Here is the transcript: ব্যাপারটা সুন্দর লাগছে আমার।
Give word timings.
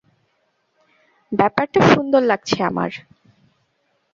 ব্যাপারটা 1.31 1.79
সুন্দর 1.91 2.21
লাগছে 2.21 2.57
আমার। 2.63 2.91